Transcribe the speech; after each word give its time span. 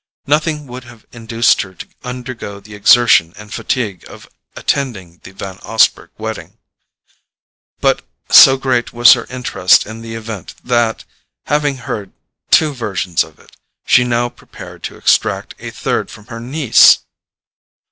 Nothing 0.25 0.65
would 0.65 0.85
have 0.85 1.05
induced 1.11 1.61
her 1.61 1.75
to 1.75 1.87
undergo 2.03 2.59
the 2.59 2.73
exertion 2.73 3.33
and 3.37 3.53
fatigue 3.53 4.03
of 4.07 4.27
attending 4.55 5.19
the 5.23 5.29
Van 5.31 5.59
Osburgh 5.59 6.09
wedding, 6.17 6.57
but 7.81 8.01
so 8.31 8.57
great 8.57 8.93
was 8.93 9.13
her 9.13 9.27
interest 9.29 9.85
in 9.85 10.01
the 10.01 10.15
event 10.15 10.55
that, 10.63 11.05
having 11.45 11.75
heard 11.77 12.13
two 12.49 12.73
versions 12.73 13.23
of 13.23 13.37
it, 13.37 13.55
she 13.85 14.03
now 14.03 14.27
prepared 14.27 14.81
to 14.85 14.97
extract 14.97 15.53
a 15.59 15.69
third 15.69 16.09
from 16.09 16.25
her 16.33 16.39
niece. 16.39 17.01